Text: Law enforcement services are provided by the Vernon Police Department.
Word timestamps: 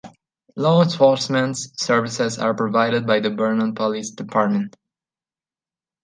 Law 0.55 0.81
enforcement 0.83 1.55
services 1.57 2.39
are 2.39 2.55
provided 2.55 3.05
by 3.05 3.19
the 3.19 3.29
Vernon 3.29 3.75
Police 3.75 4.09
Department. 4.09 4.75